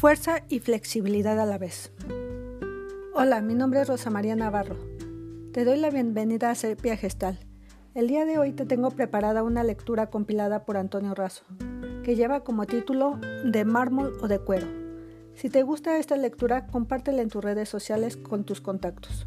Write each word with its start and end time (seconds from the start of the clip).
Fuerza 0.00 0.44
y 0.48 0.60
flexibilidad 0.60 1.38
a 1.38 1.44
la 1.44 1.58
vez. 1.58 1.92
Hola, 3.12 3.42
mi 3.42 3.54
nombre 3.54 3.82
es 3.82 3.88
Rosa 3.88 4.08
María 4.08 4.34
Navarro. 4.34 4.76
Te 5.52 5.66
doy 5.66 5.76
la 5.76 5.90
bienvenida 5.90 6.48
a 6.48 6.54
Sepia 6.54 6.96
Gestal. 6.96 7.38
El 7.94 8.08
día 8.08 8.24
de 8.24 8.38
hoy 8.38 8.52
te 8.52 8.64
tengo 8.64 8.92
preparada 8.92 9.42
una 9.42 9.62
lectura 9.62 10.08
compilada 10.08 10.64
por 10.64 10.78
Antonio 10.78 11.14
Razo, 11.14 11.44
que 12.02 12.16
lleva 12.16 12.44
como 12.44 12.64
título 12.64 13.20
De 13.44 13.66
mármol 13.66 14.16
o 14.22 14.26
de 14.26 14.38
cuero. 14.38 14.68
Si 15.34 15.50
te 15.50 15.64
gusta 15.64 15.98
esta 15.98 16.16
lectura, 16.16 16.66
compártela 16.68 17.20
en 17.20 17.28
tus 17.28 17.44
redes 17.44 17.68
sociales 17.68 18.16
con 18.16 18.44
tus 18.44 18.62
contactos. 18.62 19.26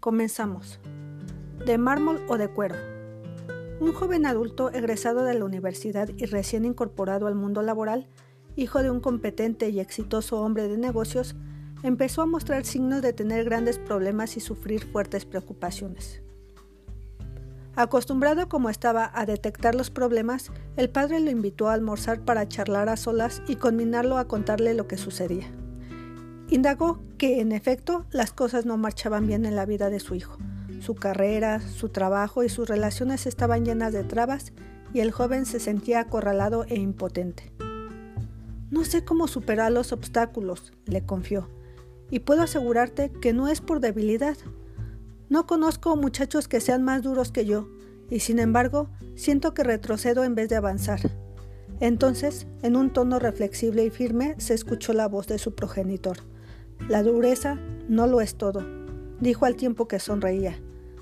Comenzamos. 0.00 0.80
De 1.66 1.76
mármol 1.76 2.24
o 2.28 2.38
de 2.38 2.48
cuero. 2.48 2.76
Un 3.78 3.92
joven 3.92 4.24
adulto 4.24 4.70
egresado 4.70 5.24
de 5.24 5.34
la 5.34 5.44
universidad 5.44 6.08
y 6.16 6.24
recién 6.24 6.64
incorporado 6.64 7.26
al 7.26 7.34
mundo 7.34 7.60
laboral 7.60 8.08
hijo 8.58 8.82
de 8.82 8.90
un 8.90 9.00
competente 9.00 9.70
y 9.70 9.80
exitoso 9.80 10.40
hombre 10.42 10.68
de 10.68 10.76
negocios, 10.76 11.36
empezó 11.82 12.22
a 12.22 12.26
mostrar 12.26 12.64
signos 12.64 13.02
de 13.02 13.12
tener 13.12 13.44
grandes 13.44 13.78
problemas 13.78 14.36
y 14.36 14.40
sufrir 14.40 14.84
fuertes 14.84 15.24
preocupaciones. 15.24 16.22
Acostumbrado 17.76 18.48
como 18.48 18.70
estaba 18.70 19.08
a 19.14 19.24
detectar 19.24 19.76
los 19.76 19.90
problemas, 19.90 20.50
el 20.76 20.90
padre 20.90 21.20
lo 21.20 21.30
invitó 21.30 21.68
a 21.68 21.74
almorzar 21.74 22.24
para 22.24 22.48
charlar 22.48 22.88
a 22.88 22.96
solas 22.96 23.40
y 23.46 23.54
conminarlo 23.54 24.18
a 24.18 24.26
contarle 24.26 24.74
lo 24.74 24.88
que 24.88 24.96
sucedía. 24.96 25.46
Indagó 26.48 26.98
que, 27.18 27.40
en 27.40 27.52
efecto, 27.52 28.06
las 28.10 28.32
cosas 28.32 28.66
no 28.66 28.76
marchaban 28.76 29.28
bien 29.28 29.44
en 29.44 29.54
la 29.54 29.66
vida 29.66 29.90
de 29.90 30.00
su 30.00 30.16
hijo. 30.16 30.38
Su 30.80 30.96
carrera, 30.96 31.60
su 31.60 31.90
trabajo 31.90 32.42
y 32.42 32.48
sus 32.48 32.68
relaciones 32.68 33.26
estaban 33.26 33.64
llenas 33.64 33.92
de 33.92 34.02
trabas 34.02 34.52
y 34.92 34.98
el 34.98 35.12
joven 35.12 35.46
se 35.46 35.60
sentía 35.60 36.00
acorralado 36.00 36.64
e 36.64 36.76
impotente. 36.76 37.52
No 38.70 38.84
sé 38.84 39.04
cómo 39.04 39.28
superar 39.28 39.72
los 39.72 39.92
obstáculos, 39.92 40.72
le 40.84 41.04
confió, 41.04 41.48
y 42.10 42.20
puedo 42.20 42.42
asegurarte 42.42 43.10
que 43.20 43.32
no 43.32 43.48
es 43.48 43.60
por 43.60 43.80
debilidad. 43.80 44.36
No 45.30 45.46
conozco 45.46 45.96
muchachos 45.96 46.48
que 46.48 46.60
sean 46.60 46.82
más 46.82 47.02
duros 47.02 47.32
que 47.32 47.46
yo, 47.46 47.68
y 48.10 48.20
sin 48.20 48.38
embargo 48.38 48.90
siento 49.14 49.54
que 49.54 49.64
retrocedo 49.64 50.24
en 50.24 50.34
vez 50.34 50.48
de 50.48 50.56
avanzar. 50.56 51.00
Entonces, 51.80 52.46
en 52.62 52.76
un 52.76 52.92
tono 52.92 53.18
reflexible 53.18 53.84
y 53.84 53.90
firme, 53.90 54.34
se 54.38 54.54
escuchó 54.54 54.92
la 54.92 55.08
voz 55.08 55.26
de 55.28 55.38
su 55.38 55.54
progenitor. 55.54 56.18
La 56.88 57.02
dureza 57.02 57.58
no 57.88 58.06
lo 58.06 58.20
es 58.20 58.36
todo, 58.36 58.66
dijo 59.20 59.46
al 59.46 59.56
tiempo 59.56 59.88
que 59.88 59.98
sonreía. 59.98 60.60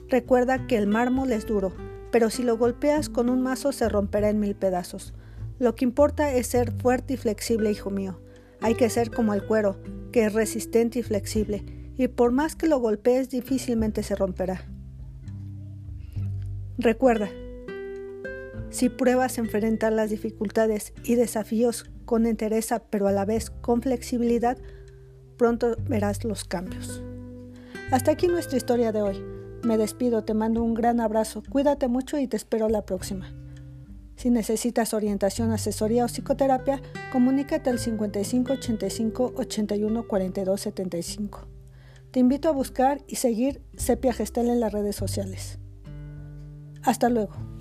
Recuerda 0.09 0.67
que 0.67 0.77
el 0.77 0.87
mármol 0.87 1.33
es 1.33 1.47
duro, 1.47 1.73
pero 2.13 2.31
si 2.31 2.43
lo 2.43 2.57
golpeas 2.57 3.09
con 3.09 3.29
un 3.29 3.43
mazo 3.43 3.73
se 3.73 3.89
romperá 3.89 4.31
en 4.31 4.39
mil 4.39 4.55
pedazos. 4.55 5.15
Lo 5.59 5.75
que 5.75 5.85
importa 5.85 6.33
es 6.33 6.49
ser 6.49 6.73
fuerte 6.73 7.15
y 7.15 7.17
flexible, 7.17 7.71
hijo 7.71 7.91
mío. 7.91 8.21
Hay 8.61 8.75
que 8.75 8.91
ser 8.91 9.11
como 9.11 9.35
el 9.35 9.45
cuero, 9.45 9.81
que 10.13 10.27
es 10.27 10.33
resistente 10.33 10.99
y 10.99 11.03
flexible, 11.03 11.65
y 11.97 12.09
por 12.09 12.33
más 12.33 12.57
que 12.57 12.69
lo 12.69 12.79
golpees 12.79 13.31
difícilmente 13.31 14.03
se 14.03 14.17
romperá. 14.17 14.67
Recuerda, 16.79 17.31
si 18.71 18.91
pruebas 18.91 19.39
enfrentar 19.39 19.93
las 19.93 20.11
dificultades 20.11 20.93
y 21.05 21.15
desafíos 21.15 21.89
con 22.05 22.27
entereza, 22.27 22.83
pero 22.91 23.09
a 23.09 23.13
la 23.13 23.25
vez 23.25 23.51
con 23.51 23.81
flexibilidad, 23.81 24.59
pronto 25.39 25.77
verás 25.89 26.25
los 26.25 26.45
cambios. 26.45 27.03
Hasta 27.91 28.11
aquí 28.11 28.29
nuestra 28.29 28.57
historia 28.59 28.93
de 28.93 29.03
hoy. 29.03 29.25
Me 29.63 29.79
despido, 29.79 30.25
te 30.25 30.35
mando 30.35 30.63
un 30.63 30.75
gran 30.75 31.01
abrazo, 31.01 31.43
cuídate 31.49 31.89
mucho 31.89 32.19
y 32.19 32.27
te 32.27 32.37
espero 32.37 32.69
la 32.69 32.85
próxima. 32.85 33.33
Si 34.27 34.31
necesitas 34.31 34.93
orientación, 34.93 35.53
asesoría 35.53 36.05
o 36.05 36.09
psicoterapia, 36.09 36.83
comunícate 37.13 37.71
al 37.71 37.79
55 37.79 38.55
85 38.55 39.35
81 39.37 40.09
42 40.09 40.61
75. 40.61 41.47
Te 42.11 42.19
invito 42.19 42.49
a 42.49 42.51
buscar 42.51 43.05
y 43.07 43.15
seguir 43.23 43.63
Sepia 43.77 44.13
Gestel 44.13 44.49
en 44.49 44.59
las 44.59 44.73
redes 44.73 44.97
sociales. 44.97 45.61
Hasta 46.83 47.09
luego. 47.09 47.56